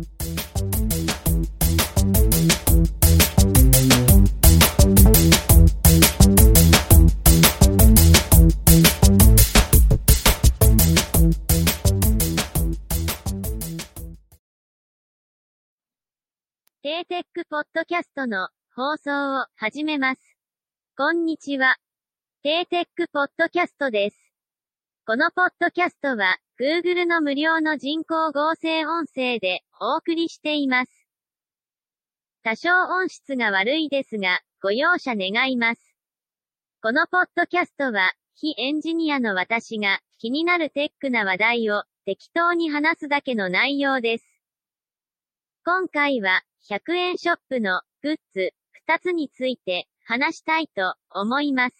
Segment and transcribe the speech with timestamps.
[0.00, 20.38] テーテックポッドキャストの放送を始めます。
[20.96, 21.76] こんにちは。
[22.42, 24.29] テーテックポッドキャストです。
[25.10, 31.08] このポッドキャストは Google の無料の人工合成音声でお送りしています。
[32.44, 35.96] 多少音質が悪いですが、ご容赦願います。
[36.80, 44.24] このポッドキャストは、非エンジニアの私が気になるテックな話題を適当に話すだけの内容です。
[45.64, 48.52] 今回は100円ショップのグッズ
[48.88, 51.74] 2つについて話したいと思います。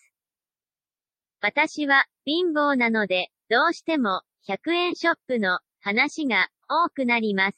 [1.40, 7.56] 私は貧乏なのでどうしても100円ショップの話が多くなります。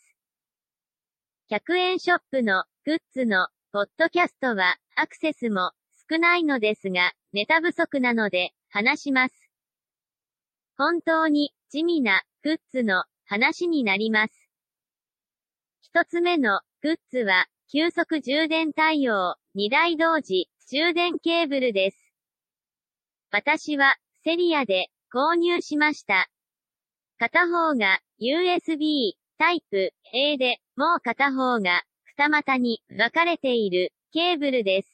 [1.50, 5.72] 100円ショップのグッズのポッドキャストはアクセスも
[6.10, 9.34] 少ないのですがネタ不足なので話します。
[10.78, 14.48] 本当に地味なグッズの話になります。
[15.82, 21.98] 一つ目のグッズは、急速充電対応、2台同時、充電ケーブルです。
[23.30, 26.28] 私は、セリアで、購入しました。
[27.18, 34.88] 片方が、USB、タイプ、A で、もう片方が、二股に、分かれている、ケーブルです。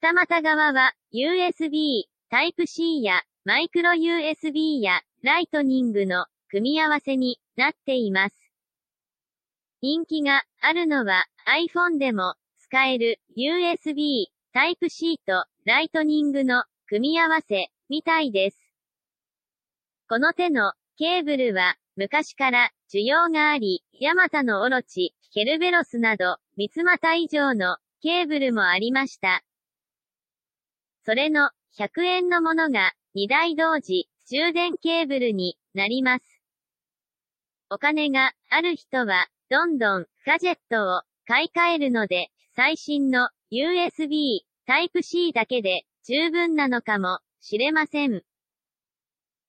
[0.00, 8.44] 二股側は、USB、タイプ C や、マイクロ USB や、ライトニングの、組み合わせになっています。
[9.80, 18.58] 人気があるのは iPhone でも使える USB Type-C とライトニングの組み合わせみたいです。
[20.08, 29.42] この手のケーブルは昔から需要があり、ヤマタのオロチ、ケルベロスなど三つ股以上のケーブルもありました。
[31.04, 36.42] それの100円のものが2台同時充電ケーブルになります。
[37.70, 48.22] お金がある人はどんどんガジェットを買い替えるので、最新の USB Type-C だけで十分なのかもしれません。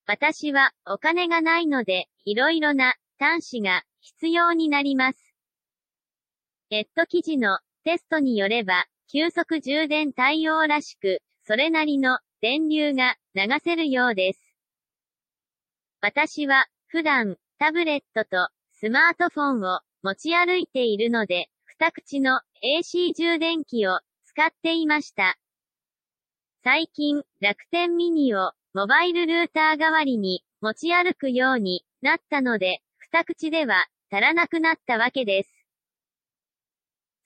[0.07, 5.35] 私はお金がないので、いろいろな端子が必要になります。
[6.69, 14.55] ネット記事のテストによれば、急速充電対応らしく、それなりの電流が流せるようです。
[15.99, 25.38] 私は普段タブレットとスマートフォンを持ち歩いているので、二口の AC 充電器を使っていました。
[26.67, 35.49] 最近、楽天ミニをモバイルルーター代わりに持ち歩くようになったので、二口では足らなくなったわけです。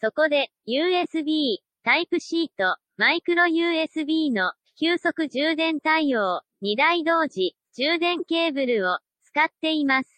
[0.01, 10.09] そこで USB Type-C とマイクロ USB の急速充電対応2台同時充電ケーブルを使っています。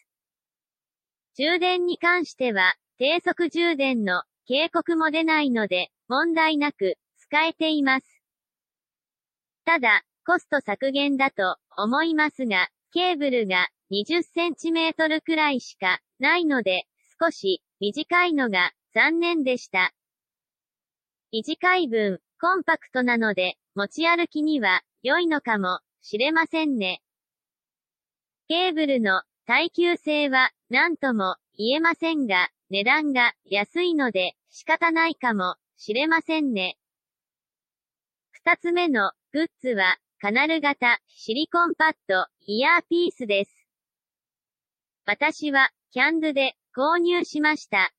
[1.38, 8.21] 充電に関しては、低速充電の警告も出ないので、問題なく使えています。
[9.66, 16.86] ただ、コスト削減だと思いますが、ケーブルが20センチメートルくらいしかないので、
[17.22, 19.94] 少し短いのが残念でした。
[21.32, 27.02] 短い分、コンパクトなので、持ち歩きには良いのかもしれませんね。
[28.48, 36.78] ケーブルの耐久性は何とも言えませんが、値段が安いので仕方ないかもしれませんね。
[38.32, 43.66] 二つ目のグッズはカナル型シリコンパッドイヤーピースです。
[45.06, 47.94] 私はキャンドゥで購入しました。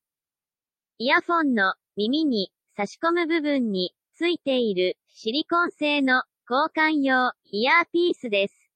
[0.99, 8.69] イヤフォンの耳に差し込む部分についているシリコン製の交換用イヤーピースです。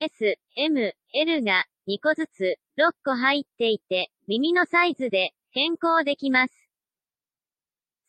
[0.00, 6.68] S、M、L が2個ずつ6個入っていて、耳のサイズで変更できます。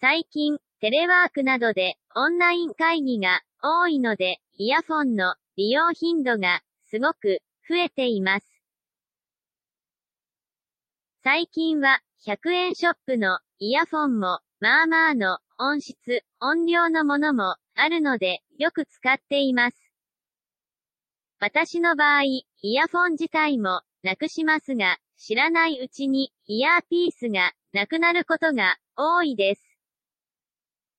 [0.01, 8.47] 最近、テレワークなどでオンライン会議が多いので、イヤフォンの利用頻度がすごく増えています。
[11.23, 19.91] 最近は100円ショップのイヤフォンもまあまあの音質、音量のものもあるのでよく使っています。
[21.41, 29.64] 私の場合、イヤフォン自体もなくしますが、知らないうちにイヤーピースがなくなることが多いです。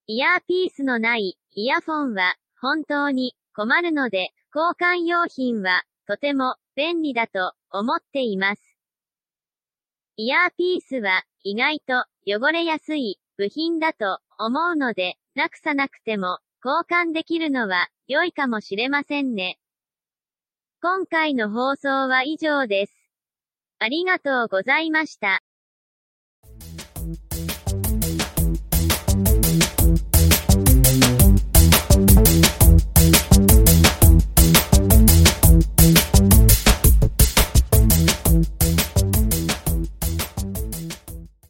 [0.08, 8.76] イヤーピースのないイヤフォンは本当に困るので、交換用品はとても便利だと思っています。
[10.16, 19.58] イヤーピースは意外と汚れやすい部品だと思うので、なくさなくても交換できるのは良いかもしれませんね。
[20.80, 22.92] 今回の放送は以上です。
[23.80, 25.42] ありがとうございました。